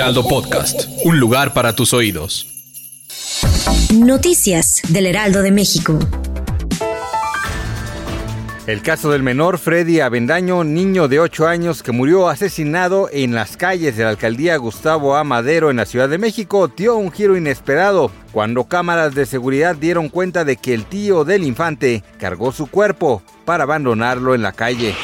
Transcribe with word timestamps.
Heraldo 0.00 0.26
Podcast, 0.26 0.88
un 1.04 1.20
lugar 1.20 1.52
para 1.52 1.74
tus 1.74 1.92
oídos. 1.92 2.46
Noticias 3.92 4.80
del 4.88 5.04
Heraldo 5.04 5.42
de 5.42 5.50
México. 5.50 5.98
El 8.66 8.80
caso 8.80 9.10
del 9.10 9.22
menor 9.22 9.58
Freddy 9.58 10.00
Avendaño, 10.00 10.64
niño 10.64 11.06
de 11.06 11.20
8 11.20 11.46
años 11.46 11.82
que 11.82 11.92
murió 11.92 12.30
asesinado 12.30 13.10
en 13.12 13.34
las 13.34 13.58
calles 13.58 13.94
de 13.98 14.04
la 14.04 14.08
alcaldía 14.08 14.56
Gustavo 14.56 15.16
A. 15.16 15.24
Madero 15.24 15.70
en 15.70 15.76
la 15.76 15.84
Ciudad 15.84 16.08
de 16.08 16.16
México, 16.16 16.68
dio 16.68 16.96
un 16.96 17.12
giro 17.12 17.36
inesperado 17.36 18.10
cuando 18.32 18.64
cámaras 18.64 19.14
de 19.14 19.26
seguridad 19.26 19.76
dieron 19.76 20.08
cuenta 20.08 20.44
de 20.44 20.56
que 20.56 20.74
el 20.74 20.84
tío 20.84 21.24
del 21.24 21.44
infante 21.44 22.02
cargó 22.18 22.52
su 22.52 22.66
cuerpo 22.66 23.22
para 23.44 23.64
abandonarlo 23.64 24.34
en 24.34 24.42
la 24.42 24.52
calle. 24.52 24.94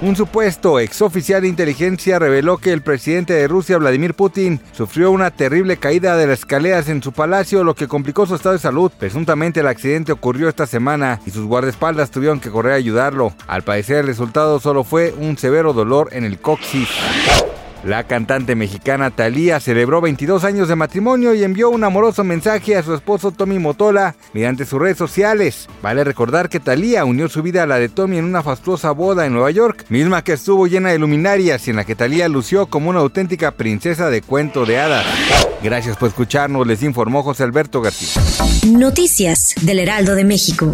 Un 0.00 0.14
supuesto 0.14 0.78
exoficial 0.78 1.42
de 1.42 1.48
inteligencia 1.48 2.20
reveló 2.20 2.58
que 2.58 2.72
el 2.72 2.82
presidente 2.82 3.32
de 3.32 3.48
Rusia, 3.48 3.78
Vladimir 3.78 4.14
Putin, 4.14 4.60
sufrió 4.72 5.10
una 5.10 5.32
terrible 5.32 5.76
caída 5.76 6.16
de 6.16 6.28
las 6.28 6.40
escaleras 6.40 6.88
en 6.88 7.02
su 7.02 7.12
palacio, 7.12 7.64
lo 7.64 7.74
que 7.74 7.88
complicó 7.88 8.24
su 8.24 8.36
estado 8.36 8.52
de 8.52 8.60
salud. 8.60 8.92
Presuntamente 8.96 9.60
el 9.60 9.66
accidente 9.66 10.12
ocurrió 10.12 10.48
esta 10.48 10.66
semana 10.66 11.20
y 11.26 11.32
sus 11.32 11.46
guardaespaldas 11.46 12.12
tuvieron 12.12 12.38
que 12.38 12.50
correr 12.50 12.74
a 12.74 12.76
ayudarlo. 12.76 13.32
Al 13.48 13.62
parecer 13.62 13.98
el 13.98 14.06
resultado 14.06 14.60
solo 14.60 14.84
fue 14.84 15.12
un 15.18 15.36
severo 15.36 15.72
dolor 15.72 16.10
en 16.12 16.24
el 16.24 16.38
coxis. 16.38 16.88
La 17.84 18.04
cantante 18.04 18.56
mexicana 18.56 19.10
Thalía 19.10 19.60
celebró 19.60 20.00
22 20.00 20.42
años 20.42 20.68
de 20.68 20.74
matrimonio 20.74 21.32
y 21.34 21.44
envió 21.44 21.70
un 21.70 21.84
amoroso 21.84 22.24
mensaje 22.24 22.76
a 22.76 22.82
su 22.82 22.92
esposo 22.92 23.30
Tommy 23.30 23.58
Motola 23.60 24.16
mediante 24.32 24.64
sus 24.64 24.80
redes 24.80 24.98
sociales. 24.98 25.68
Vale 25.80 26.02
recordar 26.02 26.48
que 26.48 26.58
Thalía 26.58 27.04
unió 27.04 27.28
su 27.28 27.42
vida 27.42 27.62
a 27.62 27.66
la 27.66 27.78
de 27.78 27.88
Tommy 27.88 28.18
en 28.18 28.24
una 28.24 28.42
fastuosa 28.42 28.90
boda 28.90 29.26
en 29.26 29.32
Nueva 29.32 29.52
York, 29.52 29.84
misma 29.90 30.24
que 30.24 30.32
estuvo 30.32 30.66
llena 30.66 30.90
de 30.90 30.98
luminarias 30.98 31.68
y 31.68 31.70
en 31.70 31.76
la 31.76 31.84
que 31.84 31.94
Thalía 31.94 32.28
lució 32.28 32.66
como 32.66 32.90
una 32.90 33.00
auténtica 33.00 33.52
princesa 33.52 34.10
de 34.10 34.22
cuento 34.22 34.66
de 34.66 34.80
hadas. 34.80 35.06
Gracias 35.62 35.96
por 35.96 36.08
escucharnos, 36.08 36.66
les 36.66 36.82
informó 36.82 37.22
José 37.22 37.44
Alberto 37.44 37.80
García. 37.80 38.22
Noticias 38.66 39.54
del 39.62 39.78
Heraldo 39.78 40.14
de 40.14 40.24
México. 40.24 40.72